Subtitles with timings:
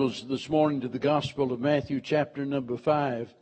[0.00, 3.34] Bibles this morning to the Gospel of Matthew, chapter number 5.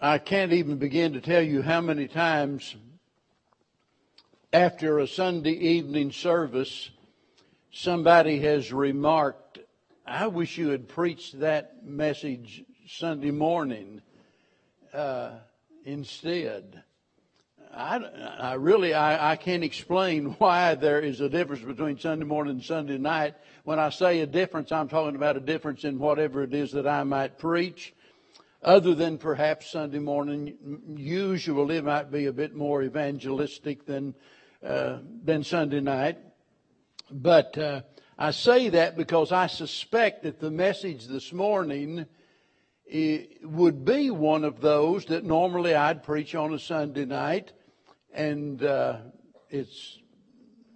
[0.00, 2.74] I can't even begin to tell you how many times
[4.50, 6.88] after a Sunday evening service
[7.70, 9.58] somebody has remarked,
[10.06, 14.00] I wish you had preached that message Sunday morning
[14.94, 15.32] uh,
[15.84, 16.82] instead.
[17.74, 17.96] I,
[18.38, 22.62] I really, I, I can't explain why there is a difference between Sunday morning and
[22.62, 23.34] Sunday night.
[23.64, 26.86] When I say a difference, I'm talking about a difference in whatever it is that
[26.86, 27.94] I might preach.
[28.62, 34.14] Other than perhaps Sunday morning, usually might be a bit more evangelistic than
[34.66, 36.18] uh, than Sunday night.
[37.08, 37.82] But uh,
[38.18, 42.06] I say that because I suspect that the message this morning
[43.44, 47.52] would be one of those that normally I'd preach on a Sunday night
[48.12, 48.98] and uh,
[49.50, 49.98] it's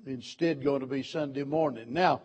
[0.06, 1.92] instead going to be Sunday morning.
[1.92, 2.22] Now,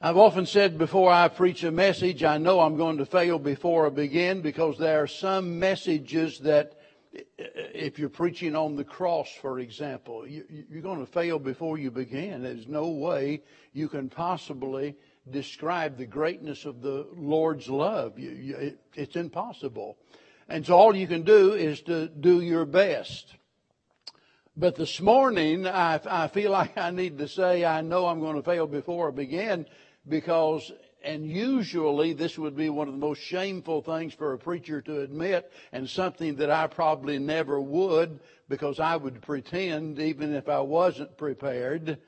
[0.00, 3.86] I've often said before I preach a message, I know I'm going to fail before
[3.86, 6.74] I begin because there are some messages that,
[7.12, 11.90] if you're preaching on the cross, for example, you, are going to fail before you
[11.90, 12.44] begin.
[12.44, 14.94] There's no way you can possibly
[15.28, 18.12] describe the greatness of the Lord's love.
[18.16, 19.96] It's impossible.
[20.48, 23.34] And so all you can do is to do your best.
[24.60, 28.34] But this morning, I, I feel like I need to say I know I'm going
[28.34, 29.66] to fail before I begin
[30.08, 30.72] because,
[31.04, 35.02] and usually this would be one of the most shameful things for a preacher to
[35.02, 40.58] admit and something that I probably never would because I would pretend even if I
[40.58, 41.98] wasn't prepared.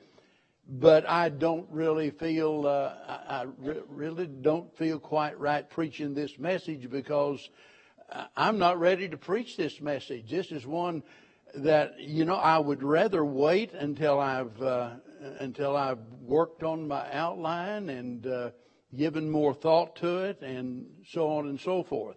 [0.68, 2.94] But I don't really feel, uh,
[3.28, 7.48] I, re- really don't feel quite right preaching this message because
[8.36, 10.28] I'm not ready to preach this message.
[10.28, 11.04] This is one
[11.56, 14.90] that you know I would rather wait until I've uh,
[15.38, 18.50] until I've worked on my outline and uh,
[18.96, 22.16] given more thought to it and so on and so forth.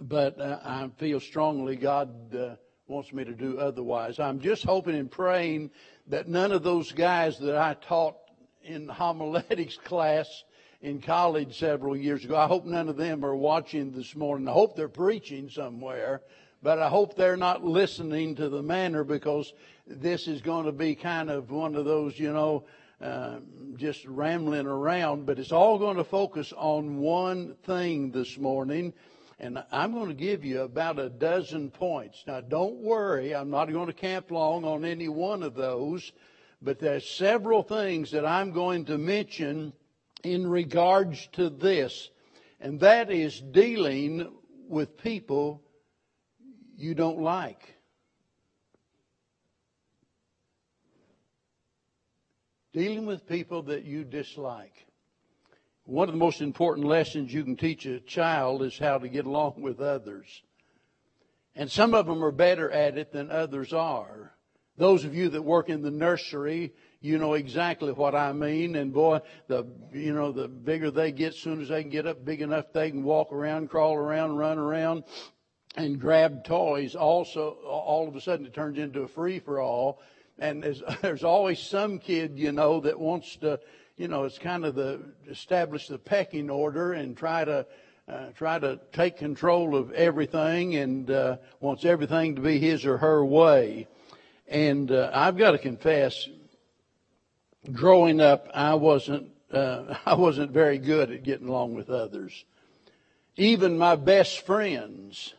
[0.00, 4.18] But uh, I feel strongly God uh, wants me to do otherwise.
[4.18, 5.70] I'm just hoping and praying
[6.08, 8.16] that none of those guys that I taught
[8.62, 10.44] in homiletics class
[10.82, 14.46] in college several years ago, I hope none of them are watching this morning.
[14.46, 16.22] I hope they're preaching somewhere
[16.62, 19.52] but I hope they're not listening to the manner because
[19.86, 22.64] this is going to be kind of one of those, you know,
[23.00, 23.36] uh,
[23.76, 25.26] just rambling around.
[25.26, 28.94] But it's all going to focus on one thing this morning.
[29.38, 32.24] And I'm going to give you about a dozen points.
[32.26, 36.10] Now, don't worry, I'm not going to camp long on any one of those,
[36.62, 39.74] but there's several things that I'm going to mention
[40.24, 42.10] in regards to this,
[42.60, 44.32] and that is dealing
[44.68, 45.62] with people
[46.76, 47.74] you don't like.
[52.72, 54.86] Dealing with people that you dislike.
[55.84, 59.24] One of the most important lessons you can teach a child is how to get
[59.24, 60.42] along with others.
[61.54, 64.32] And some of them are better at it than others are.
[64.76, 68.76] Those of you that work in the nursery, you know exactly what I mean.
[68.76, 72.26] And boy, the you know the bigger they get, soon as they can get up
[72.26, 75.04] big enough, they can walk around, crawl around, run around
[75.76, 80.00] and grab toys, also all of a sudden it turns into a free for all.
[80.38, 83.60] And there's, there's always some kid, you know, that wants to,
[83.96, 87.66] you know, it's kind of the establish the pecking order and try to
[88.08, 92.98] uh, try to take control of everything and uh, wants everything to be his or
[92.98, 93.88] her way.
[94.46, 96.28] And uh, I've got to confess,
[97.72, 102.44] growing up, I wasn't uh, I wasn't very good at getting along with others.
[103.36, 105.34] Even my best friends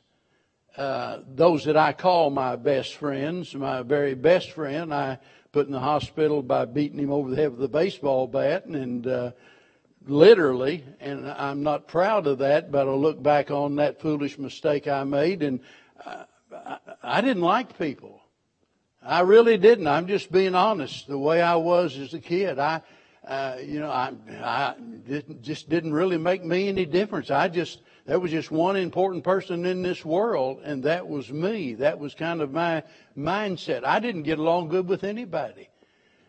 [0.78, 5.18] uh, those that I call my best friends, my very best friend, I
[5.52, 9.08] put in the hospital by beating him over the head with a baseball bat, and
[9.08, 9.32] uh,
[10.06, 14.88] literally, and I'm not proud of that, but I look back on that foolish mistake
[14.88, 15.62] I made, and
[16.06, 18.22] I, I, I didn't like people.
[19.02, 19.88] I really didn't.
[19.88, 21.08] I'm just being honest.
[21.08, 22.82] The way I was as a kid, I,
[23.28, 24.14] uh, you know, I,
[24.44, 24.76] I
[25.42, 27.32] just didn't really make me any difference.
[27.32, 31.74] I just there was just one important person in this world, and that was me.
[31.74, 32.84] That was kind of my
[33.18, 33.84] mindset.
[33.84, 35.68] I didn't get along good with anybody.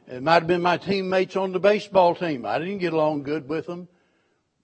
[0.09, 2.45] It might have been my teammates on the baseball team.
[2.45, 3.87] I didn't get along good with them,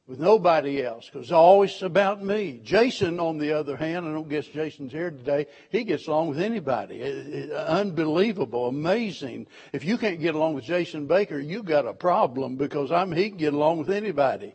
[0.09, 2.61] with nobody else, because it's always about me.
[2.65, 6.41] Jason, on the other hand, I don't guess Jason's here today, he gets along with
[6.41, 6.97] anybody.
[6.97, 9.47] It, it, unbelievable, amazing.
[9.73, 13.29] If you can't get along with Jason Baker, you've got a problem because I'm, he
[13.29, 14.53] can get along with anybody.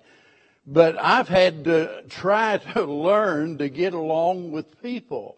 [0.72, 5.38] But I've had to try to learn to get along with people.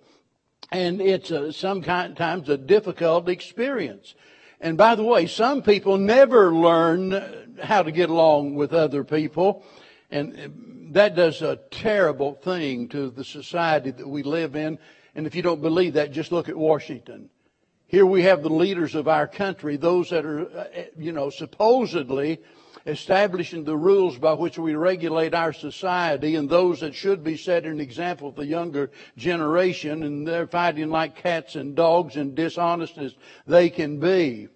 [0.74, 4.14] And it's a, sometimes a difficult experience.
[4.60, 9.64] And by the way, some people never learn how to get along with other people.
[10.12, 14.80] And that does a terrible thing to the society that we live in.
[15.16, 17.30] And if you don't believe that, just look at Washington.
[17.88, 20.66] Here we have the leaders of our country, those that are, uh,
[20.98, 22.42] you know, supposedly
[22.86, 27.72] establishing the rules by which we regulate our society and those that should be setting
[27.72, 32.98] an example for the younger generation and they're fighting like cats and dogs and dishonest
[32.98, 34.48] as they can be.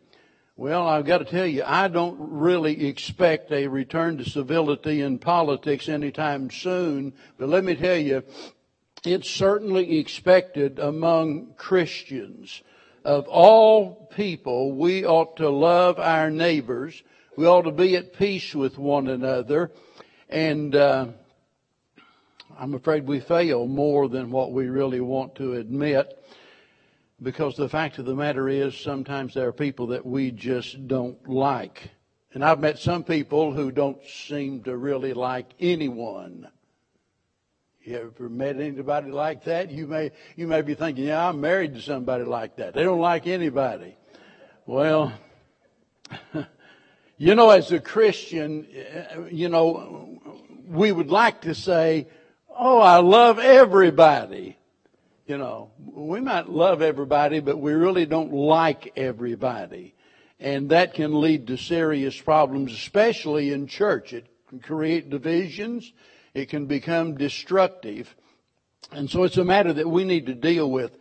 [0.58, 5.20] Well, I've got to tell you, I don't really expect a return to civility in
[5.20, 8.24] politics anytime soon, but let me tell you,
[9.04, 12.64] it's certainly expected among Christians.
[13.04, 17.04] Of all people, we ought to love our neighbors
[17.38, 19.72] we ought to be at peace with one another.
[20.30, 21.08] And uh,
[22.58, 26.24] I'm afraid we fail more than what we really want to admit.
[27.22, 31.28] Because the fact of the matter is, sometimes there are people that we just don't
[31.30, 31.90] like.
[32.34, 36.50] And I've met some people who don't seem to really like anyone.
[37.82, 39.72] You ever met anybody like that?
[39.72, 42.74] You may, you may be thinking, yeah, I'm married to somebody like that.
[42.74, 43.96] They don't like anybody.
[44.66, 45.14] Well,
[47.18, 50.20] You know, as a Christian, eh, you know,
[50.68, 52.08] we would like to say,
[52.50, 54.58] oh, I love everybody.
[55.26, 59.96] You know, we might love everybody, but we really don't like everybody.
[60.42, 64.12] And that can lead to serious problems, especially in church.
[64.12, 65.94] It can create divisions.
[66.34, 68.14] It can become destructive.
[68.92, 70.92] And so it's a matter that we need to deal with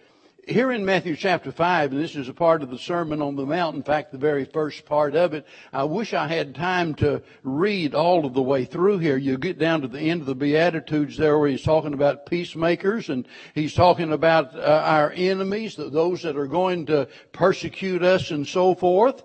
[0.46, 3.46] here in Matthew chapter 5, and this is a part of the Sermon on the
[3.46, 7.22] Mount, in fact, the very first part of it, I wish I had time to
[7.42, 9.16] read all of the way through here.
[9.16, 13.08] You get down to the end of the Beatitudes there where he's talking about peacemakers
[13.08, 18.46] and he's talking about uh, our enemies, those that are going to persecute us and
[18.46, 19.22] so forth.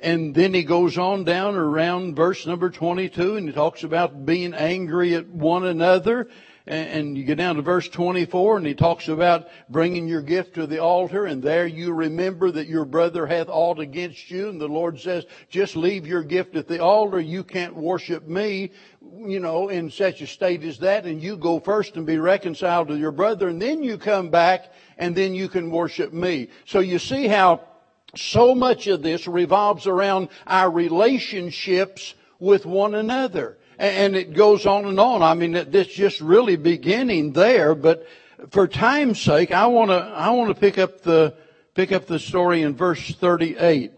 [0.00, 4.52] And then he goes on down around verse number 22 and he talks about being
[4.52, 6.28] angry at one another
[6.66, 10.66] and you get down to verse 24 and he talks about bringing your gift to
[10.66, 14.68] the altar and there you remember that your brother hath aught against you and the
[14.68, 17.18] Lord says, just leave your gift at the altar.
[17.18, 18.70] You can't worship me,
[19.26, 22.88] you know, in such a state as that and you go first and be reconciled
[22.88, 26.48] to your brother and then you come back and then you can worship me.
[26.66, 27.62] So you see how
[28.14, 34.84] so much of this revolves around our relationships with one another and it goes on
[34.84, 35.22] and on.
[35.22, 38.06] I mean, it's just really beginning there, but
[38.50, 41.34] for time's sake, I want to, I want to pick up the,
[41.74, 43.92] pick up the story in verse 38.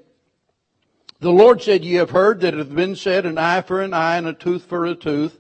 [1.20, 3.94] The Lord said, ye have heard that it hath been said, an eye for an
[3.94, 5.38] eye and a tooth for a tooth.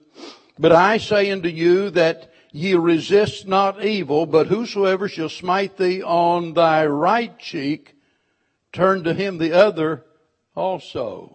[0.58, 6.02] But I say unto you that ye resist not evil, but whosoever shall smite thee
[6.02, 7.96] on thy right cheek,
[8.72, 10.04] turn to him the other
[10.54, 11.33] also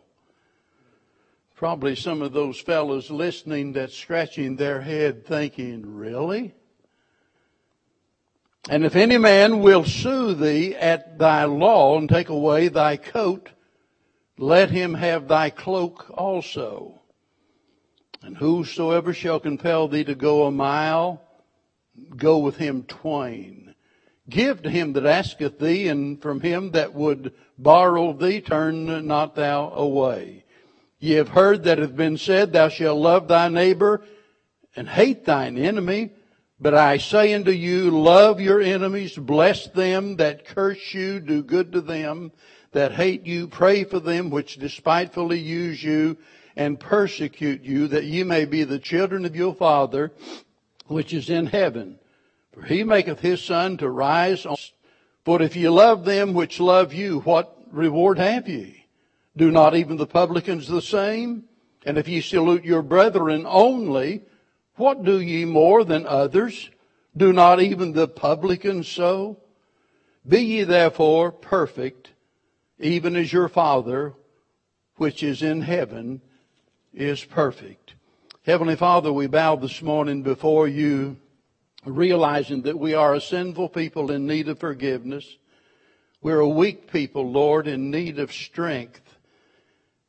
[1.59, 6.53] probably some of those fellows listening that's scratching their head thinking, really?
[8.69, 13.49] And if any man will sue thee at thy law and take away thy coat,
[14.37, 17.01] let him have thy cloak also.
[18.21, 21.21] And whosoever shall compel thee to go a mile,
[22.15, 23.75] go with him twain.
[24.29, 29.35] Give to him that asketh thee, and from him that would borrow thee, turn not
[29.35, 30.45] thou away.
[30.99, 34.01] Ye have heard that it hath been said, Thou shalt love thy neighbor
[34.75, 36.11] and hate thine enemy.
[36.59, 41.71] But I say unto you, love your enemies, bless them that curse you, do good
[41.71, 42.33] to them
[42.73, 46.17] that hate you, pray for them which despitefully use you
[46.55, 50.11] and persecute you, that ye may be the children of your Father
[50.87, 51.97] which is in heaven.
[52.51, 54.57] For he maketh his sun to rise on.
[55.23, 58.78] For if ye love them which love you, what reward have ye?
[59.35, 61.45] Do not even the publicans the same?
[61.85, 64.23] And if ye salute your brethren only,
[64.75, 66.69] what do ye more than others?
[67.15, 69.37] Do not even the publicans so?
[70.27, 72.11] Be ye therefore perfect,
[72.79, 74.13] even as your Father,
[74.95, 76.21] which is in heaven,
[76.93, 77.93] is perfect.
[78.45, 81.17] Heavenly Father, we bow this morning before you,
[81.85, 85.37] realizing that we are a sinful people in need of forgiveness.
[86.21, 89.08] We're a weak people, Lord, in need of strength.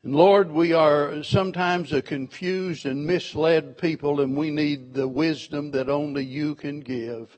[0.03, 5.73] And Lord, we are sometimes a confused and misled people and we need the wisdom
[5.73, 7.37] that only you can give.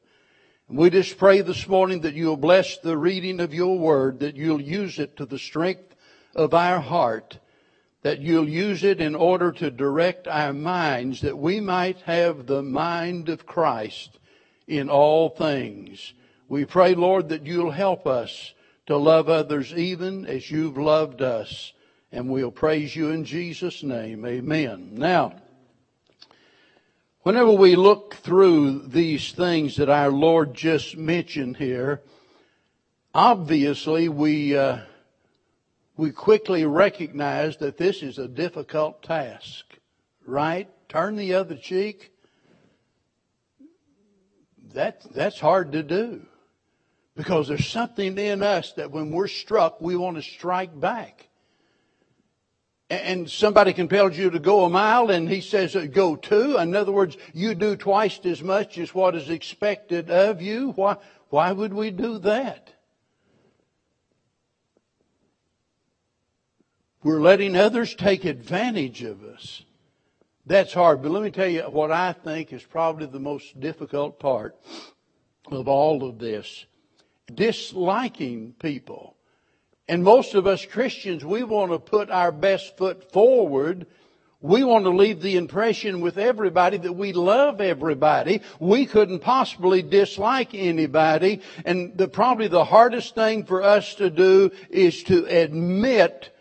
[0.68, 4.36] And we just pray this morning that you'll bless the reading of your word, that
[4.36, 5.96] you'll use it to the strength
[6.36, 7.40] of our heart,
[8.02, 12.62] that you'll use it in order to direct our minds, that we might have the
[12.62, 14.20] mind of Christ
[14.68, 16.14] in all things.
[16.48, 18.54] We pray, Lord, that you'll help us
[18.86, 21.72] to love others even as you've loved us.
[22.12, 24.26] And we'll praise you in Jesus' name.
[24.26, 24.90] Amen.
[24.92, 25.32] Now,
[27.22, 32.02] whenever we look through these things that our Lord just mentioned here,
[33.14, 34.80] obviously we, uh,
[35.96, 39.64] we quickly recognize that this is a difficult task,
[40.26, 40.68] right?
[40.90, 42.12] Turn the other cheek.
[44.74, 46.26] That, that's hard to do.
[47.16, 51.28] Because there's something in us that when we're struck, we want to strike back.
[52.92, 56.58] And somebody compels you to go a mile and he says uh, go two.
[56.58, 60.72] In other words, you do twice as much as what is expected of you.
[60.72, 60.96] Why,
[61.30, 62.74] why would we do that?
[67.02, 69.62] We're letting others take advantage of us.
[70.44, 71.00] That's hard.
[71.00, 74.54] But let me tell you what I think is probably the most difficult part
[75.50, 76.66] of all of this
[77.34, 79.16] disliking people.
[79.88, 83.86] And most of us Christians, we want to put our best foot forward.
[84.40, 88.42] We want to leave the impression with everybody that we love everybody.
[88.58, 91.42] We couldn't possibly dislike anybody.
[91.64, 96.34] And the, probably the hardest thing for us to do is to admit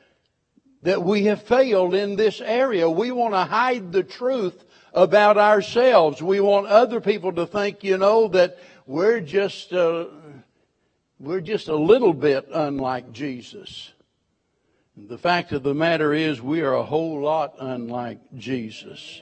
[0.83, 2.89] that we have failed in this area.
[2.89, 6.21] We want to hide the truth about ourselves.
[6.21, 8.57] We want other people to think, you know, that
[8.87, 10.05] we're just, uh,
[11.21, 13.91] we're just a little bit unlike Jesus.
[14.97, 19.21] The fact of the matter is, we are a whole lot unlike Jesus.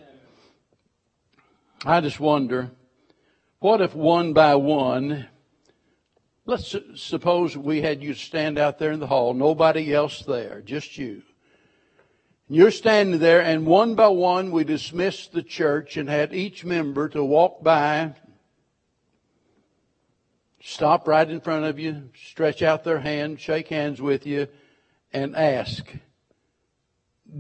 [1.85, 2.71] I just wonder,
[3.59, 5.27] what if one by one,
[6.45, 10.97] let's suppose we had you stand out there in the hall, nobody else there, just
[10.97, 11.21] you.
[12.47, 17.09] You're standing there, and one by one we dismissed the church and had each member
[17.09, 18.15] to walk by
[20.61, 24.47] stop right in front of you, stretch out their hand, shake hands with you,
[25.13, 25.85] and ask,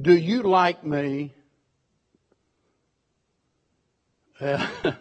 [0.01, 1.33] Do you like me?
[4.41, 4.95] I,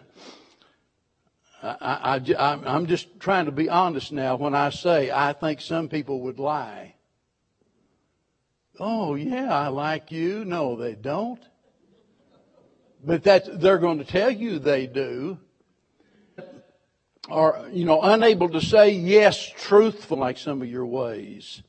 [1.61, 6.21] I, am just trying to be honest now when I say I think some people
[6.21, 6.95] would lie.
[8.79, 10.45] Oh, yeah, I like you.
[10.45, 11.41] No, they don't.
[13.03, 15.37] But that, they're going to tell you they do
[17.29, 21.61] are, you know, unable to say yes truthful like some of your ways.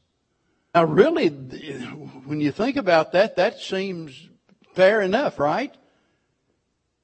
[0.75, 4.29] Now really, when you think about that, that seems
[4.75, 5.75] fair enough, right?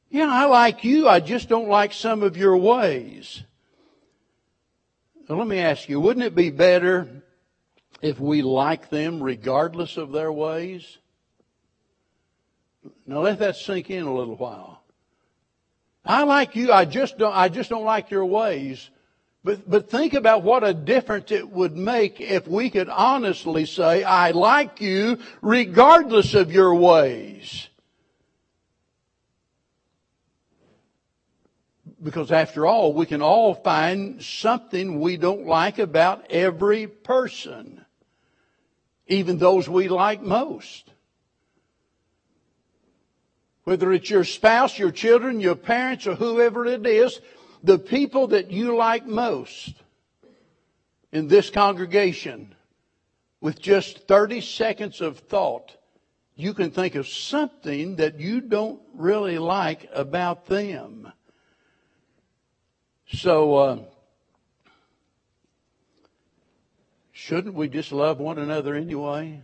[0.08, 3.42] Yeah, I like you, I just don't like some of your ways.
[5.28, 7.22] Now, let me ask you, wouldn't it be better
[8.00, 10.98] if we like them regardless of their ways?
[13.06, 14.75] Now let that sink in a little while.
[16.06, 16.72] I like you.
[16.72, 18.90] I just don't, I just don't like your ways.
[19.42, 24.02] But, but think about what a difference it would make if we could honestly say,
[24.02, 27.68] I like you regardless of your ways.
[32.02, 37.84] Because after all, we can all find something we don't like about every person.
[39.08, 40.90] Even those we like most
[43.66, 47.20] whether it's your spouse, your children, your parents, or whoever it is,
[47.64, 49.74] the people that you like most
[51.10, 52.54] in this congregation,
[53.40, 55.76] with just 30 seconds of thought,
[56.36, 61.12] you can think of something that you don't really like about them.
[63.14, 63.78] So, uh,
[67.10, 69.42] shouldn't we just love one another anyway?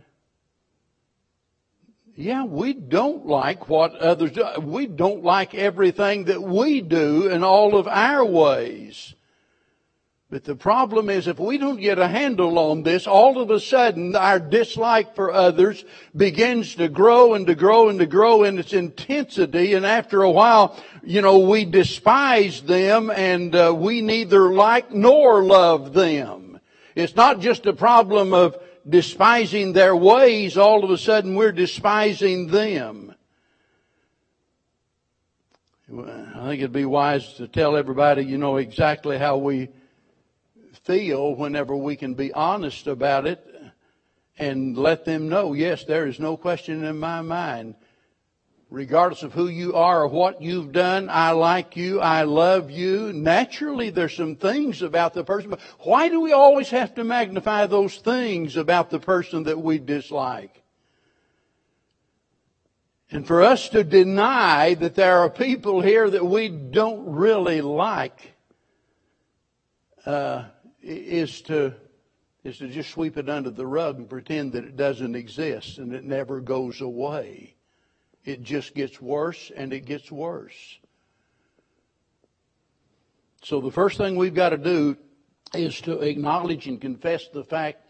[2.15, 4.45] Yeah, we don't like what others do.
[4.61, 9.15] We don't like everything that we do in all of our ways.
[10.29, 13.59] But the problem is if we don't get a handle on this, all of a
[13.59, 18.57] sudden our dislike for others begins to grow and to grow and to grow in
[18.57, 19.75] its intensity.
[19.75, 25.43] And after a while, you know, we despise them and uh, we neither like nor
[25.43, 26.59] love them.
[26.95, 32.47] It's not just a problem of despising their ways, all of a sudden we're despising
[32.47, 33.15] them.
[35.89, 39.69] I think it'd be wise to tell everybody, you know, exactly how we
[40.83, 43.45] feel whenever we can be honest about it
[44.37, 47.75] and let them know, yes, there is no question in my mind
[48.73, 53.13] regardless of who you are or what you've done, I like you, I love you.
[53.13, 57.67] Naturally, there's some things about the person, but why do we always have to magnify
[57.67, 60.63] those things about the person that we dislike?
[63.11, 68.33] And for us to deny that there are people here that we don't really like,
[70.07, 70.45] uh,
[70.81, 71.75] is to
[72.43, 75.93] is to just sweep it under the rug and pretend that it doesn't exist and
[75.93, 77.52] it never goes away.
[78.25, 80.79] It just gets worse and it gets worse.
[83.43, 84.97] So the first thing we've got to do
[85.53, 87.85] is to acknowledge and confess the fact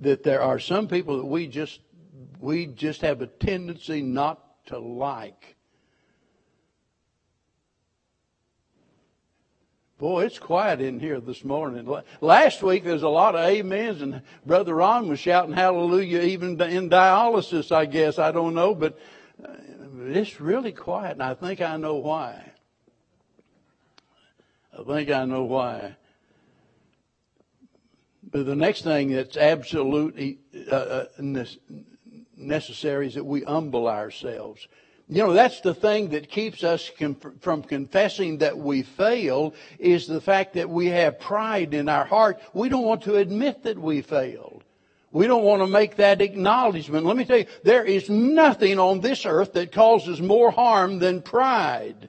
[0.00, 1.80] that there are some people that we just
[2.40, 5.56] we just have a tendency not to like.
[9.98, 11.86] Boy, it's quiet in here this morning.
[12.22, 16.88] Last week there's a lot of amens, and Brother Ron was shouting hallelujah even in
[16.88, 18.18] dialysis, I guess.
[18.18, 18.98] I don't know, but
[20.00, 22.52] it's really quiet, and I think I know why.
[24.78, 25.96] I think I know why.
[28.30, 30.38] But the next thing that's absolutely
[30.70, 31.04] uh, uh
[32.36, 34.66] necessary is that we humble ourselves.
[35.08, 36.88] You know, that's the thing that keeps us
[37.40, 42.40] from confessing that we fail is the fact that we have pride in our heart.
[42.54, 44.59] We don't want to admit that we failed.
[45.12, 47.04] We don't want to make that acknowledgement.
[47.04, 51.20] Let me tell you, there is nothing on this earth that causes more harm than
[51.20, 52.08] pride.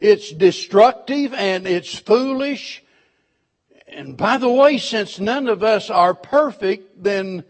[0.00, 2.82] It's destructive and it's foolish.
[3.88, 7.44] And by the way, since none of us are perfect, then,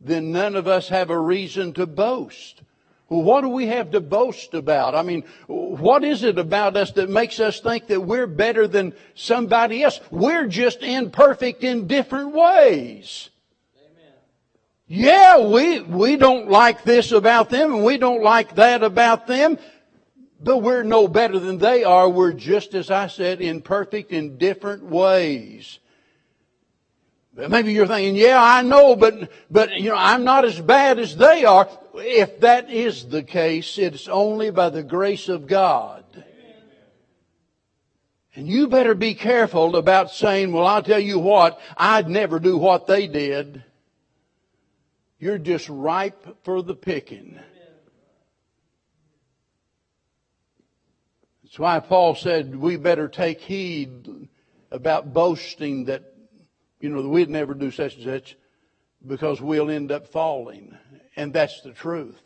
[0.00, 2.62] then none of us have a reason to boast.
[3.08, 4.94] Well, what do we have to boast about?
[4.94, 8.92] I mean, what is it about us that makes us think that we're better than
[9.14, 9.98] somebody else?
[10.10, 13.30] We're just imperfect in different ways.
[14.90, 19.58] Yeah, we, we don't like this about them and we don't like that about them,
[20.40, 22.08] but we're no better than they are.
[22.08, 25.78] We're just, as I said, imperfect in different ways.
[27.34, 31.14] Maybe you're thinking, yeah, I know, but, but, you know, I'm not as bad as
[31.16, 31.68] they are.
[31.94, 36.04] If that is the case, it's only by the grace of God.
[38.34, 42.56] And you better be careful about saying, well, I'll tell you what, I'd never do
[42.56, 43.64] what they did.
[45.18, 47.38] You're just ripe for the picking.
[51.42, 54.28] That's why Paul said we better take heed
[54.70, 56.14] about boasting that
[56.80, 58.36] you know, we'd never do such and such
[59.06, 60.76] because we'll end up falling.
[61.16, 62.20] And that's the truth.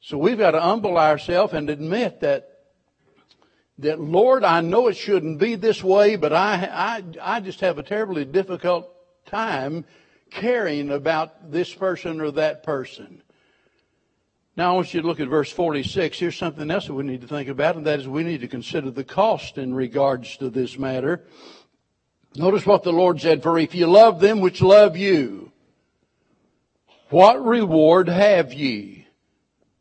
[0.00, 2.50] So we've got to humble ourselves and admit that
[3.78, 7.78] that Lord, I know it shouldn't be this way, but I, I, I just have
[7.78, 8.88] a terribly difficult
[9.26, 9.84] time
[10.34, 13.22] caring about this person or that person.
[14.56, 16.18] Now I want you to look at verse 46.
[16.18, 18.48] Here's something else that we need to think about, and that is we need to
[18.48, 21.24] consider the cost in regards to this matter.
[22.36, 25.52] Notice what the Lord said, for if you love them which love you,
[27.10, 29.06] what reward have ye?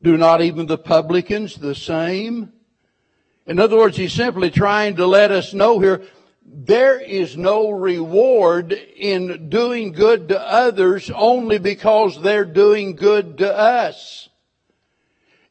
[0.01, 2.53] Do not even the publicans the same?
[3.47, 6.03] In other words, he's simply trying to let us know here,
[6.45, 13.57] there is no reward in doing good to others only because they're doing good to
[13.57, 14.29] us.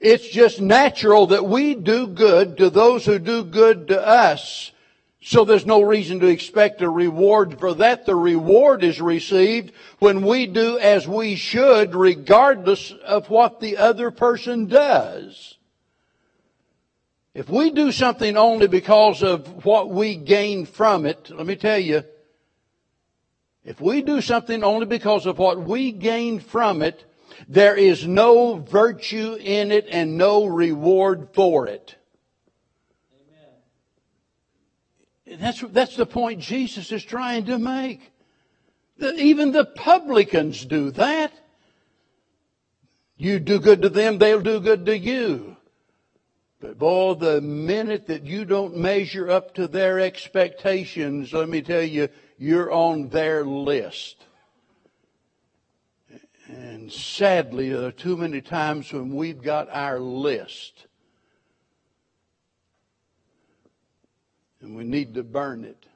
[0.00, 4.72] It's just natural that we do good to those who do good to us.
[5.22, 8.05] So there's no reason to expect a reward for that.
[8.05, 14.11] The reward is received when we do as we should regardless of what the other
[14.11, 15.57] person does.
[17.35, 21.79] If we do something only because of what we gain from it, let me tell
[21.79, 22.05] you,
[23.64, 27.05] if we do something only because of what we gain from it,
[27.49, 31.97] there is no virtue in it and no reward for it.
[35.27, 38.12] That's, that's the point Jesus is trying to make.
[38.99, 41.33] That even the publicans do that.
[43.16, 45.51] You do good to them, they'll do good to you.
[46.62, 51.83] But boy, the minute that you don't measure up to their expectations, let me tell
[51.83, 54.25] you, you're on their list.
[56.46, 60.87] And sadly, there are too many times when we've got our list
[64.61, 65.87] and we need to burn it.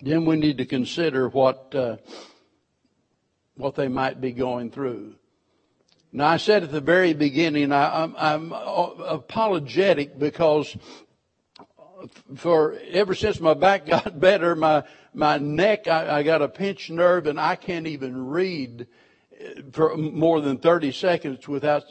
[0.00, 1.98] Then we need to consider what uh,
[3.54, 5.14] what they might be going through.
[6.14, 10.76] Now, I said at the very beginning, I, I'm, I'm apologetic because
[12.36, 16.90] for ever since my back got better, my my neck, I, I got a pinched
[16.90, 18.86] nerve, and I can't even read
[19.38, 21.84] eh, for more than 30 seconds without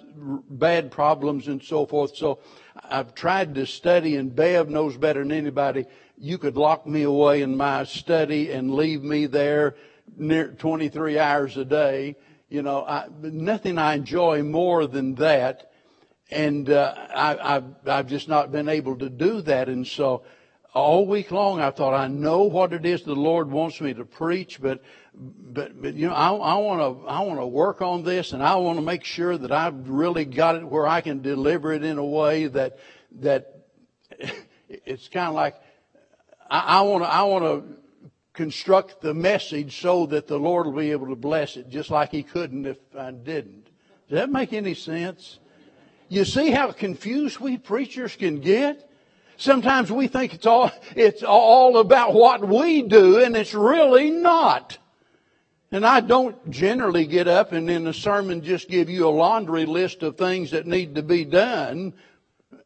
[0.50, 2.16] bad problems and so forth.
[2.16, 2.40] So
[2.84, 5.86] I've tried to study, and Bev knows better than anybody.
[6.18, 9.76] You could lock me away in my study and leave me there
[10.16, 12.18] near 23 hours a day.
[12.52, 15.72] You know, I, nothing I enjoy more than that.
[16.30, 19.70] And uh, I, I've, I've just not been able to do that.
[19.70, 20.24] And so
[20.74, 24.04] all week long I thought I know what it is the Lord wants me to
[24.04, 24.84] preach, but
[25.16, 28.56] but but you know I want to I want to work on this and I
[28.56, 31.98] want to make sure that I've really got it where I can deliver it in
[31.98, 32.80] a way that
[33.20, 33.66] that
[34.70, 35.56] it's kind of like
[36.50, 37.81] I want to I want to
[38.42, 42.10] construct the message so that the Lord will be able to bless it, just like
[42.10, 43.66] He couldn't if I didn't.
[44.10, 45.38] Does that make any sense?
[46.10, 48.90] You see how confused we preachers can get?
[49.38, 54.80] Sometimes we think it's all, it's all about what we do and it's really not.
[55.72, 59.68] And I don't generally get up and in a sermon just give you a laundry
[59.68, 61.94] list of things that need to be done.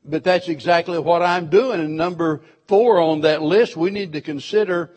[0.06, 1.82] But that's exactly what I'm doing.
[1.82, 4.92] And number four on that list, we need to consider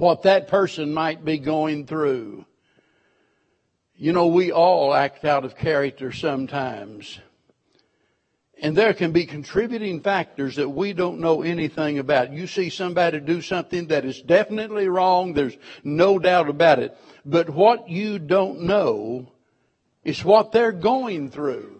[0.00, 2.44] what that person might be going through.
[3.94, 7.20] You know, we all act out of character sometimes.
[8.62, 12.32] And there can be contributing factors that we don't know anything about.
[12.32, 16.96] You see somebody do something that is definitely wrong, there's no doubt about it.
[17.24, 19.30] But what you don't know
[20.02, 21.76] is what they're going through.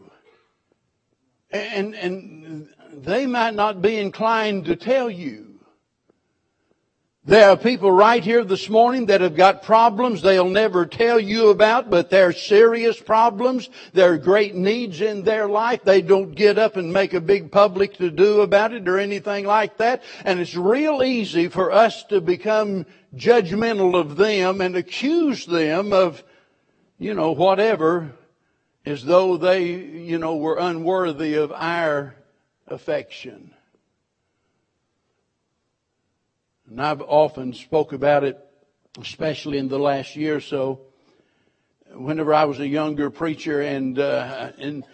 [1.50, 5.49] And, and they might not be inclined to tell you.
[7.24, 11.50] There are people right here this morning that have got problems they'll never tell you
[11.50, 13.68] about, but they're serious problems.
[13.92, 15.84] There are great needs in their life.
[15.84, 19.44] They don't get up and make a big public to do about it or anything
[19.44, 20.02] like that.
[20.24, 26.24] And it's real easy for us to become judgmental of them and accuse them of,
[26.98, 28.12] you know, whatever,
[28.86, 32.14] as though they, you know, were unworthy of our
[32.66, 33.52] affection.
[36.70, 38.38] And I've often spoke about it,
[39.00, 40.82] especially in the last year or so,
[41.92, 44.84] whenever I was a younger preacher and, uh, and,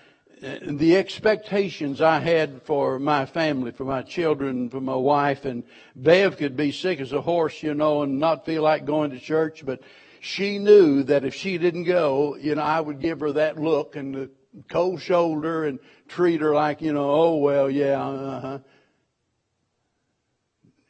[0.40, 5.64] and the expectations I had for my family, for my children, for my wife, and
[5.94, 9.20] Bev could be sick as a horse, you know, and not feel like going to
[9.20, 9.82] church, but
[10.20, 13.96] she knew that if she didn't go, you know, I would give her that look
[13.96, 14.30] and the
[14.70, 18.58] cold shoulder and treat her like, you know, oh well, yeah, uh-huh.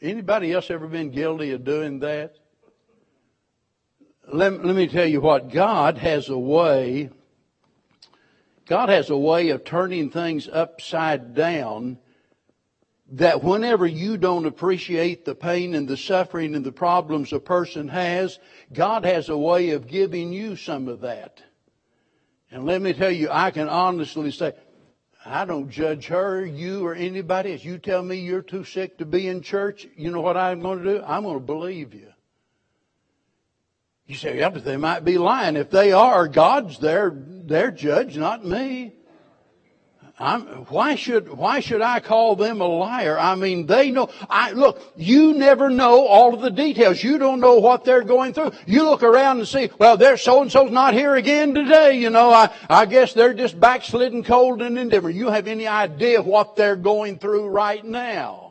[0.00, 2.34] Anybody else ever been guilty of doing that?
[4.30, 7.10] Let, let me tell you what, God has a way,
[8.66, 11.98] God has a way of turning things upside down
[13.12, 17.86] that whenever you don't appreciate the pain and the suffering and the problems a person
[17.88, 18.40] has,
[18.72, 21.40] God has a way of giving you some of that.
[22.50, 24.54] And let me tell you, I can honestly say,
[25.28, 29.04] I don't judge her, you, or anybody If You tell me you're too sick to
[29.04, 31.04] be in church, you know what I'm going to do?
[31.04, 32.12] I'm going to believe you.
[34.06, 35.56] You say, yeah, but they might be lying.
[35.56, 38.95] If they are, God's their, their judge, not me.
[40.18, 43.18] I'm, why should why should I call them a liar?
[43.18, 44.08] I mean, they know.
[44.30, 44.80] I look.
[44.96, 47.02] You never know all of the details.
[47.02, 48.52] You don't know what they're going through.
[48.66, 49.70] You look around and see.
[49.78, 51.98] Well, they're so and so's not here again today.
[51.98, 55.16] You know, I I guess they're just backslidden, cold, and indifferent.
[55.16, 58.45] You have any idea what they're going through right now?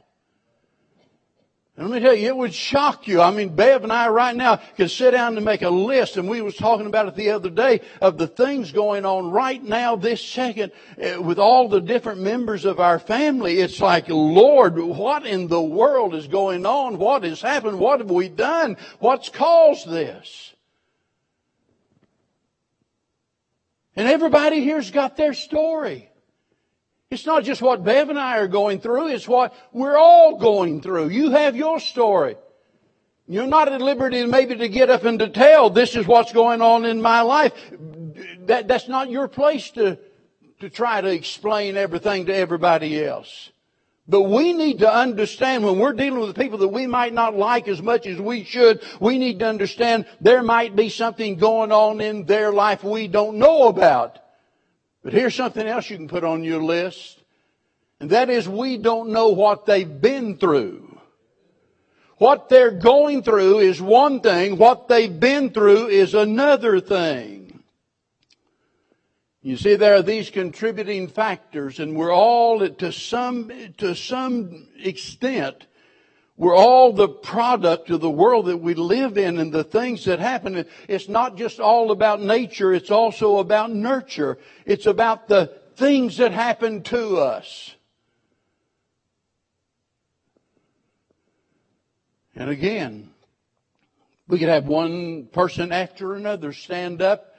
[1.78, 3.22] Let me tell you, it would shock you.
[3.22, 6.30] I mean, Bev and I right now could sit down and make a list, and
[6.30, 9.98] we was talking about it the other day, of the things going on right now,
[9.98, 13.60] this second, eh, with all the different members of our family.
[13.60, 16.98] It's like, Lord, what in the world is going on?
[16.98, 17.78] What has happened?
[17.78, 18.78] What have we done?
[19.00, 20.54] What's caused this?
[23.98, 26.10] And everybody here's got their story.
[27.12, 30.82] It's not just what Bev and I are going through, it's what we're all going
[30.82, 31.10] through.
[31.10, 32.36] You have your story.
[33.28, 36.62] You're not at liberty maybe to get up and to tell this is what's going
[36.62, 37.54] on in my life.
[38.46, 39.98] That, that's not your place to,
[40.60, 43.52] to try to explain everything to everybody else.
[44.08, 47.68] But we need to understand when we're dealing with people that we might not like
[47.68, 52.02] as much as we should, we need to understand there might be something going on
[52.02, 54.20] in their life we don't know about.
[55.06, 57.22] But here's something else you can put on your list.
[58.00, 61.00] And that is we don't know what they've been through.
[62.18, 64.58] What they're going through is one thing.
[64.58, 67.62] What they've been through is another thing.
[69.44, 75.68] You see, there are these contributing factors and we're all to some, to some extent
[76.38, 80.19] we're all the product of the world that we live in and the things that
[80.19, 80.65] happen.
[80.88, 84.38] It's not just all about nature, it's also about nurture.
[84.65, 87.76] It's about the things that happen to us.
[92.36, 93.12] And again,
[94.28, 97.35] we could have one person after another stand up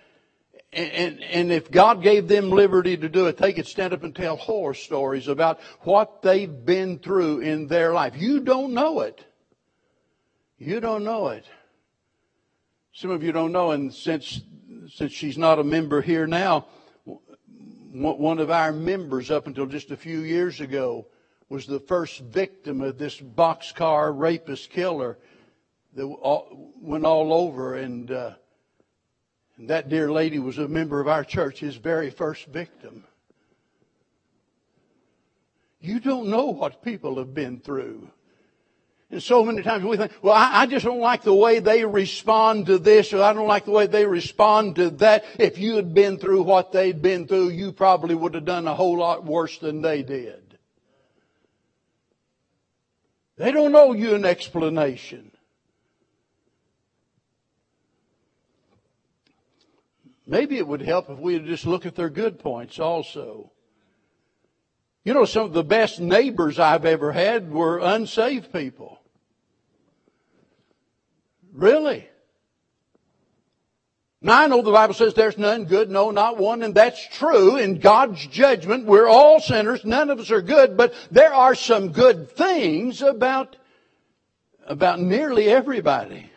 [0.72, 4.14] and, and if God gave them liberty to do it, they could stand up and
[4.14, 8.14] tell horror stories about what they've been through in their life.
[8.16, 9.24] You don't know it.
[10.59, 11.44] You don't know it.
[12.92, 14.40] Some of you don't know, and since
[14.92, 16.66] since she's not a member here now,
[17.05, 21.07] one of our members up until just a few years ago
[21.48, 25.18] was the first victim of this boxcar rapist killer
[25.94, 26.07] that
[26.81, 28.11] went all over and.
[28.11, 28.33] Uh,
[29.59, 33.05] and that dear lady was a member of our church, his very first victim.
[35.81, 38.11] You don't know what people have been through.
[39.11, 41.85] And so many times we think, well, I, I, just don't like the way they
[41.85, 45.25] respond to this, or I don't like the way they respond to that.
[45.38, 48.75] If you had been through what they'd been through, you probably would have done a
[48.75, 50.59] whole lot worse than they did.
[53.37, 55.31] They don't owe you an explanation.
[60.26, 63.52] Maybe it would help if we would just look at their good points also.
[65.04, 68.98] You know, some of the best neighbors I've ever had were unsaved people.
[71.52, 72.08] Really?
[74.20, 77.56] Now I know the Bible says there's none good, no, not one, and that's true.
[77.56, 79.84] In God's judgment, we're all sinners.
[79.84, 83.54] None of us are good, but there are some good things about,
[84.66, 86.32] about nearly everybody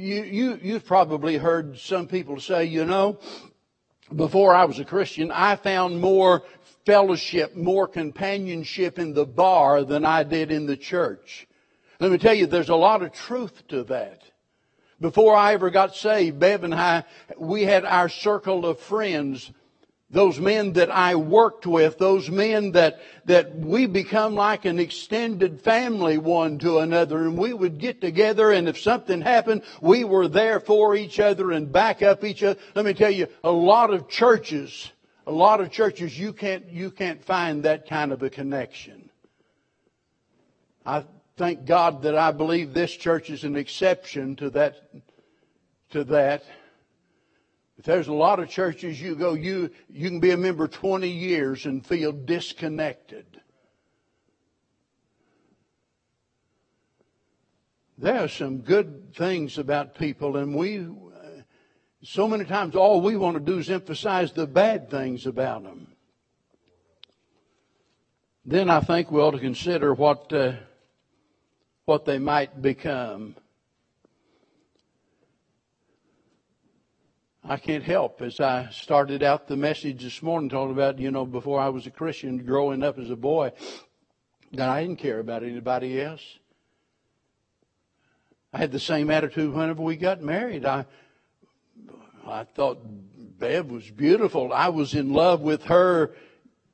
[0.00, 3.18] you, you, you've probably heard some people say, you know,
[4.14, 6.42] before I was a Christian, I found more
[6.86, 11.46] fellowship, more companionship in the bar than I did in the church.
[12.00, 14.22] Let me tell you, there's a lot of truth to that.
[15.00, 17.04] Before I ever got saved, Bev and I,
[17.38, 19.50] we had our circle of friends
[20.10, 25.60] those men that I worked with, those men that, that we become like an extended
[25.60, 30.26] family one to another and we would get together and if something happened, we were
[30.26, 32.58] there for each other and back up each other.
[32.74, 34.90] Let me tell you, a lot of churches,
[35.26, 39.10] a lot of churches, you can't, you can't find that kind of a connection.
[40.84, 41.04] I
[41.36, 44.90] thank God that I believe this church is an exception to that,
[45.90, 46.42] to that.
[47.80, 51.08] If there's a lot of churches you go, you, you can be a member 20
[51.08, 53.40] years and feel disconnected.
[57.96, 60.86] There are some good things about people, and we,
[62.02, 65.86] so many times, all we want to do is emphasize the bad things about them.
[68.44, 70.52] Then I think we ought to consider what, uh,
[71.86, 73.36] what they might become.
[77.42, 81.24] I can't help as I started out the message this morning talking about, you know,
[81.24, 83.52] before I was a Christian, growing up as a boy,
[84.52, 86.22] that I didn't care about anybody else.
[88.52, 90.66] I had the same attitude whenever we got married.
[90.66, 90.84] I,
[92.26, 92.80] I thought
[93.38, 94.52] Bev was beautiful.
[94.52, 96.12] I was in love with her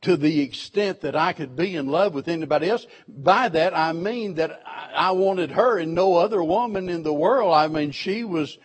[0.03, 2.87] to the extent that I could be in love with anybody else.
[3.07, 7.55] By that, I mean that I wanted her and no other woman in the world.
[7.55, 8.59] I mean, she was,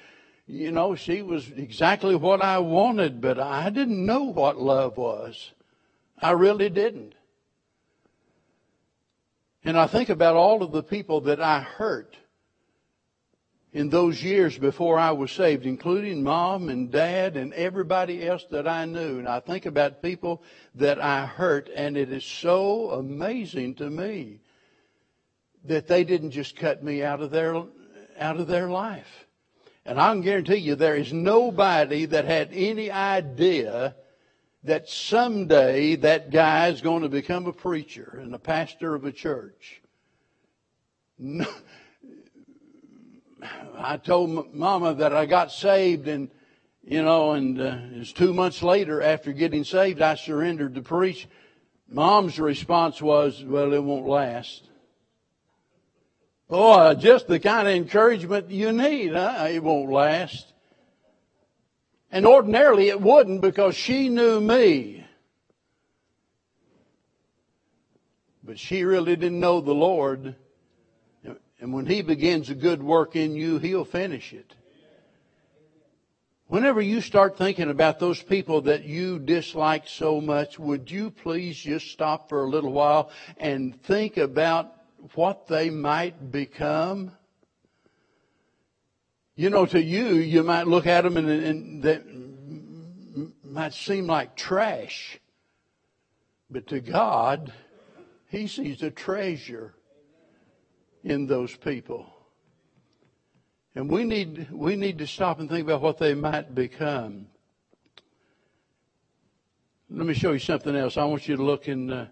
[0.52, 5.52] you know, she was exactly what I wanted, but I didn't know what love was.
[6.22, 7.16] I really didn't.
[9.64, 12.18] And I think about all of the people that I hurt
[13.72, 18.68] in those years before I was saved, including mom and dad and everybody else that
[18.68, 19.20] I knew.
[19.20, 20.44] And I think about people
[20.76, 24.42] that I hurt, and it is so amazing to me
[25.64, 27.56] that they didn't just cut me out of their,
[28.20, 29.21] out of their life.
[29.86, 33.96] And I can guarantee you there is nobody that had any idea
[34.63, 39.12] that someday that guy is going to become a preacher and a pastor of a
[39.12, 39.82] church.
[41.17, 41.48] No,
[43.78, 46.30] I told Mama that I got saved and,
[46.84, 50.82] you know, and uh, it was two months later after getting saved, I surrendered to
[50.82, 51.28] preach.
[51.89, 54.70] Mom's response was, well, it won't last.
[56.54, 59.48] Oh, uh, just the kind of encouragement you need, huh?
[59.50, 60.52] It won't last.
[62.12, 65.06] And ordinarily it wouldn't because she knew me.
[68.44, 70.36] But she really didn't know the Lord.
[71.62, 74.54] And when He begins a good work in you, He'll finish it.
[76.48, 81.56] Whenever you start thinking about those people that you dislike so much, would you please
[81.56, 84.81] just stop for a little while and think about
[85.16, 87.12] what they might become.
[89.36, 92.04] You know, to you, you might look at them and, and that
[93.44, 95.20] might seem like trash.
[96.50, 97.54] But to God,
[98.28, 99.74] He sees a treasure
[101.04, 102.06] in those people.
[103.74, 107.28] And we need, we need to stop and think about what they might become.
[109.90, 110.98] Let me show you something else.
[110.98, 112.08] I want you to look in uh,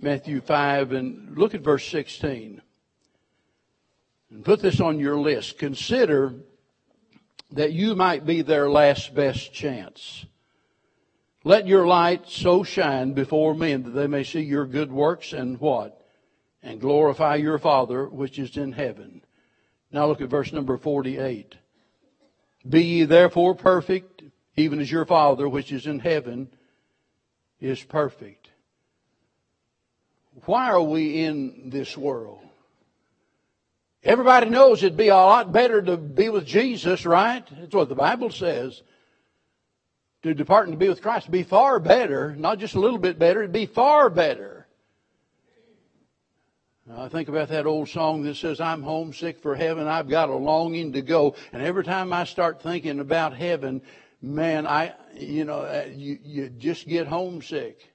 [0.00, 2.62] Matthew 5 and look at verse 16.
[4.30, 5.58] And put this on your list.
[5.58, 6.34] Consider
[7.52, 10.26] that you might be their last best chance.
[11.44, 15.58] Let your light so shine before men that they may see your good works and
[15.58, 16.04] what?
[16.62, 19.22] And glorify your Father which is in heaven.
[19.90, 21.54] Now look at verse number 48.
[22.68, 24.22] Be ye therefore perfect,
[24.56, 26.50] even as your Father which is in heaven
[27.60, 28.47] is perfect.
[30.44, 32.40] Why are we in this world?
[34.02, 37.44] Everybody knows it'd be a lot better to be with Jesus, right?
[37.58, 38.82] That's what the Bible says.
[40.22, 43.18] To depart and to be with Christ be far better, not just a little bit
[43.18, 44.66] better, it'd be far better.
[46.90, 50.34] I think about that old song that says, I'm homesick for heaven, I've got a
[50.34, 51.34] longing to go.
[51.52, 53.82] And every time I start thinking about heaven,
[54.22, 57.92] man, I, you know, uh, you, you just get homesick.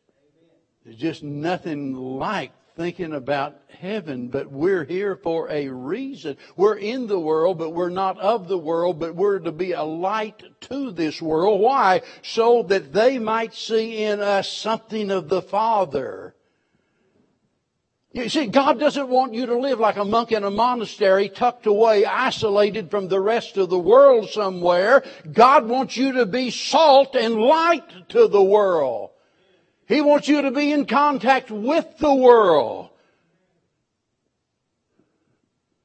[0.84, 6.38] There's just nothing like thinking about heaven, but we're here for a reason.
[6.58, 9.84] We're in the world, but we're not of the world, but we're to be a
[9.84, 11.62] light to this world.
[11.62, 12.02] Why?
[12.22, 16.36] So that they might see in us something of the Father.
[18.12, 21.66] You see, God doesn't want you to live like a monk in a monastery, tucked
[21.66, 25.04] away, isolated from the rest of the world somewhere.
[25.32, 29.13] God wants you to be salt and light to the world.
[29.94, 32.90] He wants you to be in contact with the world.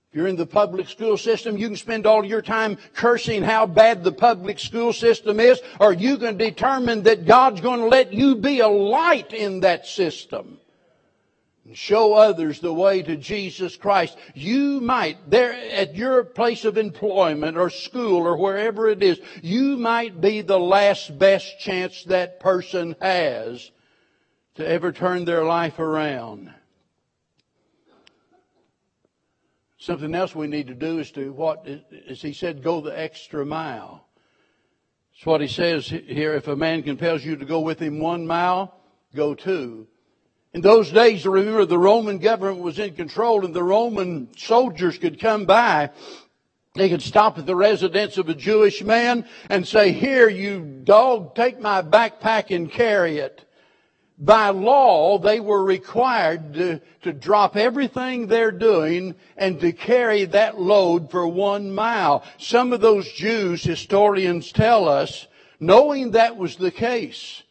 [0.08, 3.66] If you're in the public school system, you can spend all your time cursing how
[3.66, 8.14] bad the public school system is, or you can determine that God's going to let
[8.14, 10.58] you be a light in that system
[11.66, 14.16] and show others the way to Jesus Christ.
[14.32, 19.76] You might, there at your place of employment or school or wherever it is, you
[19.76, 23.70] might be the last best chance that person has
[24.58, 26.52] to ever turn their life around.
[29.78, 31.64] Something else we need to do is to what,
[32.08, 34.04] as he said, go the extra mile.
[35.14, 36.34] It's what he says here.
[36.34, 38.74] If a man compels you to go with him one mile,
[39.14, 39.86] go two.
[40.52, 45.20] In those days, remember, the Roman government was in control and the Roman soldiers could
[45.20, 45.90] come by.
[46.74, 51.36] They could stop at the residence of a Jewish man and say, here, you dog,
[51.36, 53.44] take my backpack and carry it.
[54.20, 60.60] By law, they were required to, to drop everything they're doing and to carry that
[60.60, 62.24] load for one mile.
[62.36, 65.28] Some of those Jews, historians tell us,
[65.60, 67.44] knowing that was the case,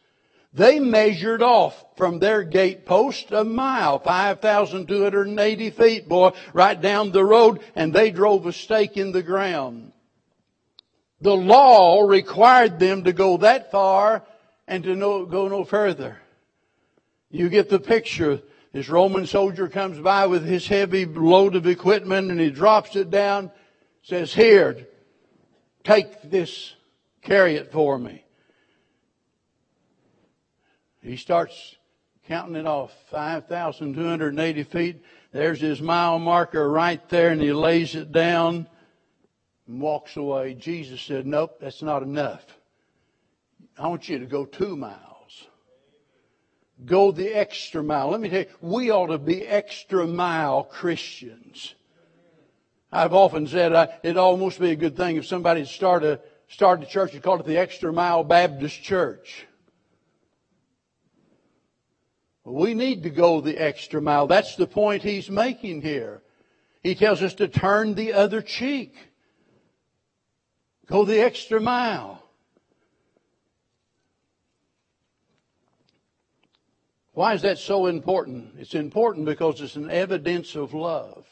[0.52, 7.24] they measured off from their gate post a mile, 5,280 feet, boy, right down the
[7.24, 9.92] road, and they drove a stake in the ground.
[11.22, 14.22] The law required them to go that far
[14.66, 16.18] and to no, go no further.
[17.30, 18.40] You get the picture.
[18.72, 23.10] This Roman soldier comes by with his heavy load of equipment and he drops it
[23.10, 23.50] down,
[24.02, 24.86] says, here,
[25.84, 26.74] take this,
[27.22, 28.24] carry it for me.
[31.02, 31.76] He starts
[32.26, 35.02] counting it off 5,280 feet.
[35.32, 38.68] There's his mile marker right there, and he lays it down
[39.66, 40.54] and walks away.
[40.54, 42.44] Jesus said, Nope, that's not enough.
[43.78, 45.07] I want you to go two miles.
[46.84, 48.10] Go the extra mile.
[48.10, 51.74] Let me tell you, we ought to be extra mile Christians.
[52.90, 56.90] I've often said uh, it'd almost be a good thing if somebody started started a
[56.90, 59.46] church and called it the Extra Mile Baptist Church.
[62.44, 64.26] We need to go the extra mile.
[64.26, 66.22] That's the point he's making here.
[66.82, 68.94] He tells us to turn the other cheek.
[70.86, 72.22] Go the extra mile.
[77.18, 78.54] Why is that so important?
[78.60, 81.26] It's important because it's an evidence of love.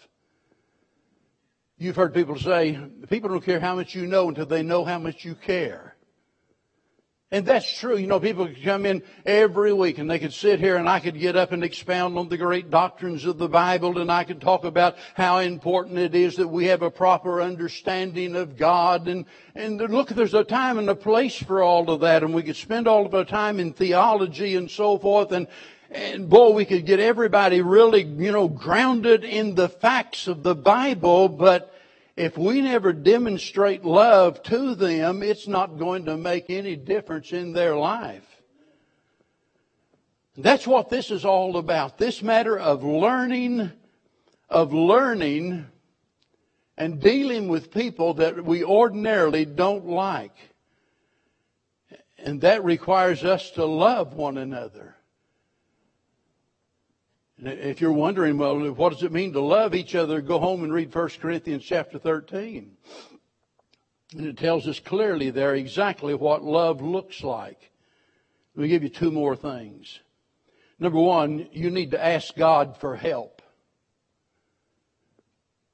[1.79, 2.77] You've heard people say,
[3.09, 5.95] people don't care how much you know until they know how much you care.
[7.31, 7.97] And that's true.
[7.97, 10.99] You know, people could come in every week and they could sit here and I
[11.01, 14.41] could get up and expound on the great doctrines of the Bible and I could
[14.41, 19.07] talk about how important it is that we have a proper understanding of God.
[19.07, 19.25] And,
[19.55, 22.57] and look, there's a time and a place for all of that and we could
[22.57, 25.47] spend all of our time in theology and so forth and,
[25.97, 30.55] and boy, we could get everybody really, you know, grounded in the facts of the
[30.55, 31.73] Bible, but
[32.17, 37.53] if we never demonstrate love to them, it's not going to make any difference in
[37.53, 38.25] their life.
[40.37, 41.97] That's what this is all about.
[41.97, 43.73] This matter of learning,
[44.51, 45.67] of learning
[46.77, 50.37] and dealing with people that we ordinarily don't like.
[52.19, 54.96] And that requires us to love one another.
[57.39, 60.21] If you're wondering, well, what does it mean to love each other?
[60.23, 62.73] Go home and read 1 Corinthians chapter 13.
[64.17, 67.71] And it tells us clearly there exactly what love looks like.
[68.55, 70.01] Let me give you two more things.
[70.79, 73.43] Number one, you need to ask God for help.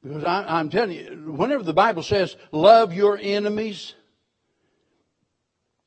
[0.02, 3.94] Because I, am telling you, whenever the Bible says, love your enemies,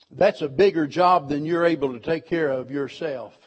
[0.09, 3.37] that's a bigger job than you're able to take care of yourself.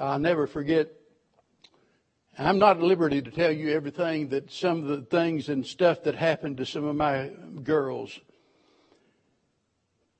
[0.00, 0.88] I'll never forget.
[2.38, 6.04] I'm not at liberty to tell you everything that some of the things and stuff
[6.04, 7.30] that happened to some of my
[7.62, 8.18] girls.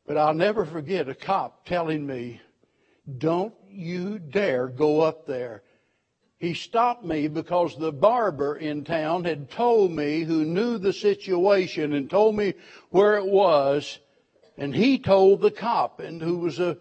[0.06, 2.42] But I'll never forget a cop telling me,
[3.16, 5.62] don't you dare go up there.
[6.36, 11.94] He stopped me because the barber in town had told me who knew the situation
[11.94, 12.52] and told me
[12.90, 13.98] where it was.
[14.58, 16.76] And he told the cop and who was a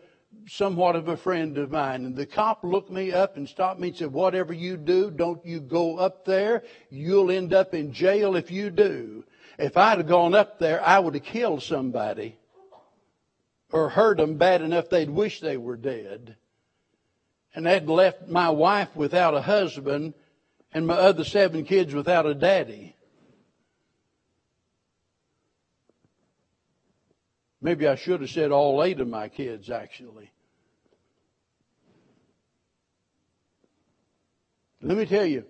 [0.49, 2.05] somewhat of a friend of mine.
[2.05, 5.45] And the cop looked me up and stopped me and said, whatever you do, don't
[5.45, 6.63] you go up there.
[6.89, 9.23] You'll end up in jail if you do.
[9.57, 12.37] If I'd have gone up there, I would have killed somebody
[13.71, 16.35] or hurt them bad enough they'd wish they were dead.
[17.53, 20.13] And that left my wife without a husband
[20.71, 22.95] and my other seven kids without a daddy.
[27.61, 30.31] Maybe I should have said all eight of my kids, actually.
[34.81, 35.45] Let me tell you,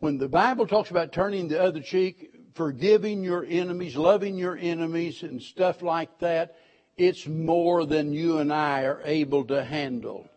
[0.00, 5.22] when the Bible talks about turning the other cheek, forgiving your enemies, loving your enemies,
[5.22, 6.56] and stuff like that,
[6.96, 10.28] it's more than you and I are able to handle.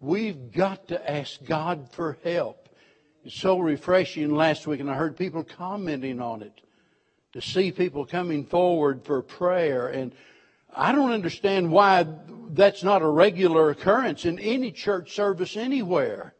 [0.00, 2.68] We've got to ask God for help.
[3.24, 6.60] It's so refreshing last week, and I heard people commenting on it.
[7.34, 9.88] To see people coming forward for prayer.
[9.88, 10.12] And
[10.74, 12.06] I don't understand why
[12.50, 16.34] that's not a regular occurrence in any church service anywhere.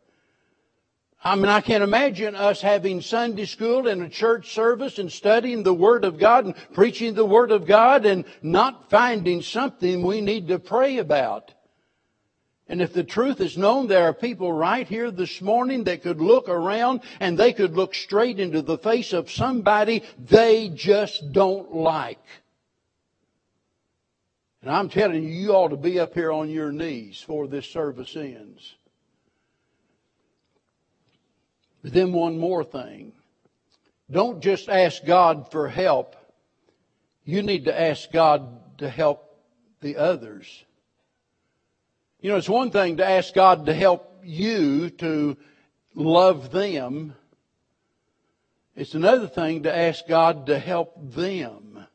[1.23, 5.65] I mean, I can't imagine us having Sunday school and a church service and studying
[5.65, 10.21] the Word of God and preaching the Word of God and not finding something we
[10.21, 11.53] need to pray about.
[12.69, 16.21] And if the truth is known, there are people right here this morning that could
[16.21, 21.75] look around and they could look straight into the face of somebody they just don't
[21.75, 22.23] like.
[24.69, 27.65] And I'm telling you, you ought to be up here on your knees before this
[27.65, 28.75] service ends.
[31.83, 33.15] But then one more thing.
[34.11, 36.17] Don't just ask God for help.
[37.25, 39.41] You need to ask God to help
[39.81, 40.67] the others.
[42.21, 45.39] You know, it's one thing to ask God to help you to
[45.95, 47.15] love them.
[48.77, 51.87] It's another thing to ask God to help them.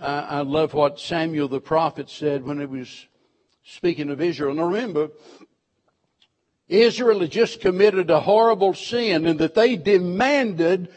[0.00, 3.06] I, love what Samuel the prophet said when he was
[3.64, 4.54] speaking of Israel.
[4.54, 5.10] Now remember,
[6.68, 10.88] Israel had just committed a horrible sin and that they demanded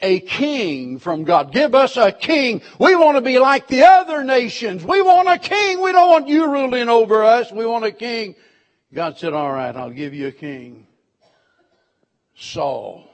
[0.00, 1.52] a king from God.
[1.52, 2.62] Give us a king.
[2.78, 4.84] We want to be like the other nations.
[4.84, 5.80] We want a king.
[5.80, 7.52] We don't want you ruling over us.
[7.52, 8.34] We want a king.
[8.92, 10.86] God said, all right, I'll give you a king.
[12.34, 13.11] Saul.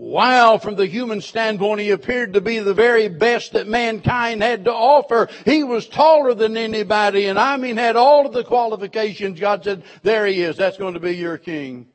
[0.00, 4.64] While from the human standpoint he appeared to be the very best that mankind had
[4.64, 9.38] to offer, he was taller than anybody and I mean had all of the qualifications.
[9.38, 10.56] God said, there he is.
[10.56, 11.86] That's going to be your king.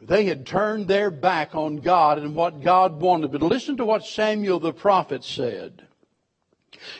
[0.00, 3.32] They had turned their back on God and what God wanted.
[3.32, 5.86] But listen to what Samuel the prophet said.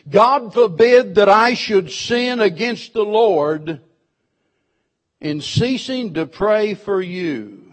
[0.07, 3.81] God forbid that I should sin against the Lord
[5.19, 7.66] in ceasing to pray for you.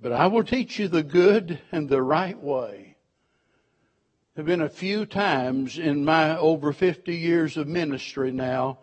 [0.00, 2.96] But I will teach you the good and the right way.
[4.34, 8.80] There have been a few times in my over 50 years of ministry now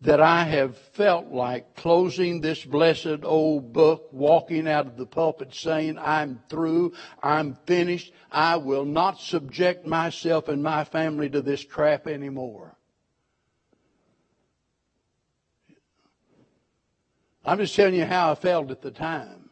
[0.00, 5.54] that I have felt like closing this blessed old book, walking out of the pulpit
[5.54, 11.64] saying, I'm through, I'm finished, I will not subject myself and my family to this
[11.64, 12.76] crap anymore.
[17.44, 19.43] I'm just telling you how I felt at the time.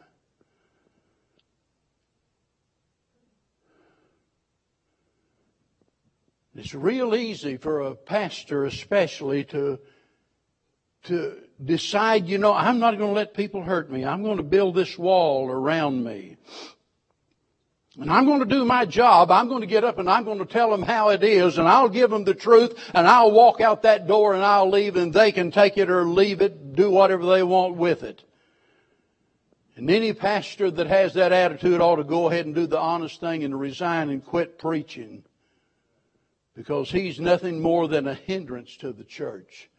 [6.55, 9.79] It's real easy for a pastor, especially, to,
[11.05, 14.05] to decide, you know, I'm not going to let people hurt me.
[14.05, 16.37] I'm going to build this wall around me.
[17.99, 19.31] And I'm going to do my job.
[19.31, 21.69] I'm going to get up and I'm going to tell them how it is and
[21.69, 25.13] I'll give them the truth and I'll walk out that door and I'll leave and
[25.13, 28.23] they can take it or leave it, do whatever they want with it.
[29.77, 33.21] And any pastor that has that attitude ought to go ahead and do the honest
[33.21, 35.25] thing and resign and quit preaching
[36.55, 39.71] because he's nothing more than a hindrance to the church.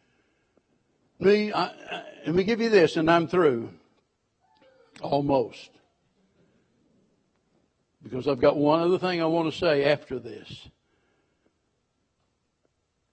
[1.18, 3.70] Me, I, I, let me give you this and I'm through.
[5.00, 5.70] Almost
[8.04, 10.68] because I've got one other thing I want to say after this.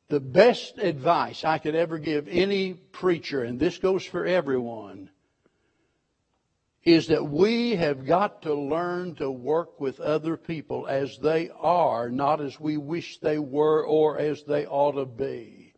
[0.09, 5.09] The best advice I could ever give any preacher, and this goes for everyone,
[6.83, 12.09] is that we have got to learn to work with other people as they are,
[12.09, 15.73] not as we wish they were or as they ought to be.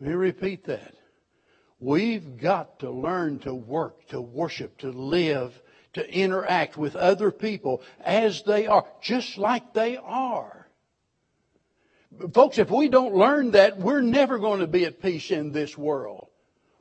[0.00, 0.94] Let me repeat that.
[1.80, 5.58] We've got to learn to work, to worship, to live
[5.94, 10.68] to interact with other people as they are, just like they are.
[12.32, 15.76] Folks, if we don't learn that, we're never going to be at peace in this
[15.76, 16.28] world.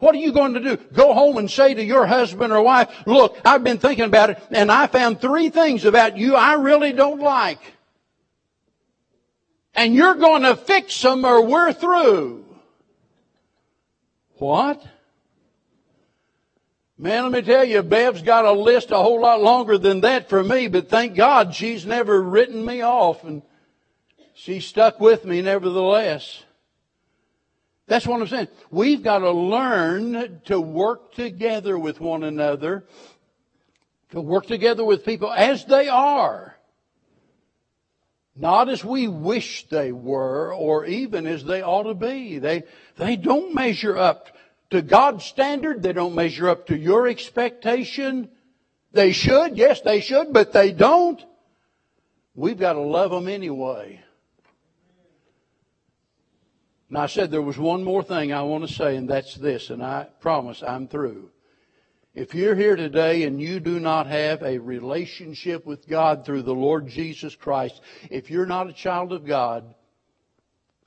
[0.04, 0.76] What are you going to do?
[0.92, 4.44] Go home and say to your husband or wife, look, I've been thinking about it
[4.52, 7.62] and I found three things about you I really don't like.
[9.74, 12.44] And you're going to fix them or we're through.
[14.40, 14.86] What?
[16.98, 20.28] Man, let me tell you, Bev's got a list a whole lot longer than that
[20.28, 23.42] for me, but thank God she's never written me off and
[24.34, 26.44] she stuck with me nevertheless.
[27.88, 28.48] That's what I'm saying.
[28.72, 32.86] We've got to learn to work together with one another,
[34.12, 36.58] to work together with people as they are.
[38.36, 42.40] Not as we wish they were or even as they ought to be.
[42.40, 42.64] They,
[42.98, 44.30] they don't measure up
[44.72, 45.84] to God's standard.
[45.84, 48.30] They don't measure up to your expectation.
[48.92, 51.24] They should, yes, they should, but they don't.
[52.34, 54.03] We've got to love them anyway.
[56.94, 59.72] And I said there was one more thing I want to say, and that's this,
[59.72, 61.32] and I promise I'm through.
[62.14, 66.54] If you're here today and you do not have a relationship with God through the
[66.54, 67.82] Lord Jesus Christ,
[68.12, 69.74] if you're not a child of God,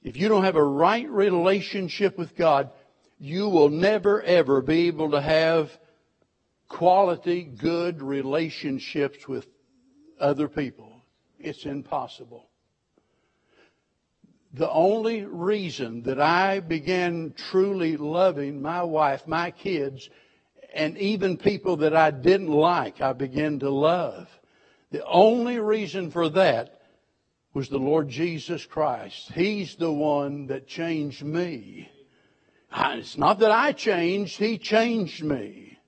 [0.00, 2.70] if you don't have a right relationship with God,
[3.18, 5.76] you will never ever be able to have
[6.68, 9.48] quality, good relationships with
[10.20, 11.02] other people.
[11.40, 12.48] It's impossible.
[14.56, 20.08] The only reason that I began truly loving my wife, my kids,
[20.72, 24.28] and even people that I didn't like, I began to love.
[24.92, 26.80] The only reason for that
[27.52, 29.30] was the Lord Jesus Christ.
[29.32, 31.90] He's the one that changed me.
[32.74, 35.78] It's not that I changed, He changed me.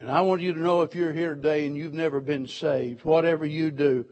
[0.00, 3.04] And I want you to know if you're here today and you've never been saved,
[3.04, 4.06] whatever you do,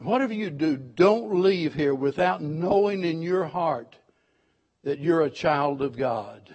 [0.00, 3.96] whatever you do, don't leave here without knowing in your heart
[4.84, 6.54] that you're a child of God.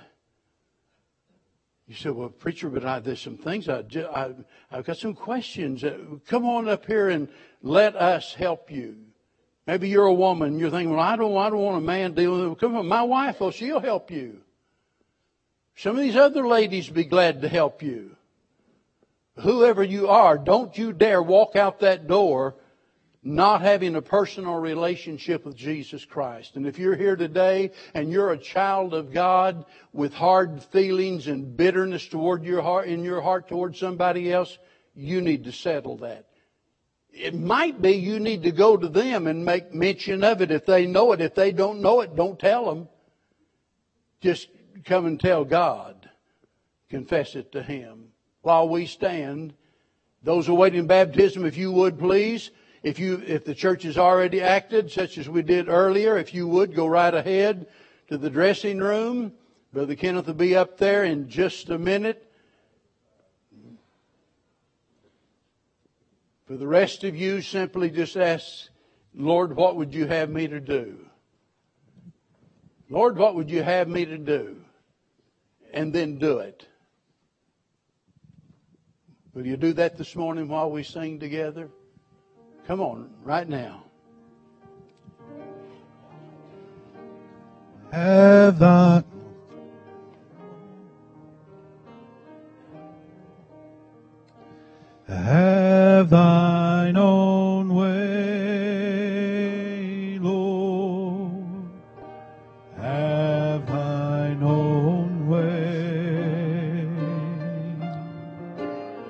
[1.87, 3.83] You say, well, preacher, but I, there's some things I,
[4.15, 4.31] I,
[4.71, 5.83] I've got some questions.
[6.27, 7.27] Come on up here and
[7.61, 8.97] let us help you.
[9.67, 10.59] Maybe you're a woman.
[10.59, 12.59] You're thinking, well, I don't, I don't want a man dealing with.
[12.59, 14.41] Come on, my wife, well, she'll help you.
[15.75, 18.15] Some of these other ladies be glad to help you.
[19.39, 22.55] Whoever you are, don't you dare walk out that door
[23.23, 26.55] not having a personal relationship with Jesus Christ.
[26.55, 31.55] And if you're here today and you're a child of God with hard feelings and
[31.55, 34.57] bitterness toward your heart, in your heart toward somebody else,
[34.93, 36.27] you need to settle that.
[37.11, 40.65] It might be you need to go to them and make mention of it if
[40.65, 41.21] they know it.
[41.21, 42.89] If they don't know it, don't tell them.
[44.19, 44.49] Just
[44.83, 46.09] come and tell God.
[46.89, 48.09] Confess it to Him.
[48.41, 49.53] While we stand,
[50.23, 52.49] those awaiting baptism, if you would please,
[52.83, 56.47] if you, if the church has already acted, such as we did earlier, if you
[56.47, 57.67] would go right ahead
[58.09, 59.33] to the dressing room.
[59.71, 62.29] Brother Kenneth will be up there in just a minute.
[66.45, 68.67] For the rest of you, simply just ask,
[69.15, 70.99] Lord, what would you have me to do?
[72.89, 74.57] Lord, what would you have me to do?
[75.73, 76.67] And then do it.
[79.33, 81.69] Will you do that this morning while we sing together?
[82.67, 83.83] Come on, right now.
[87.91, 89.03] Have.
[95.07, 98.62] Have thine own way.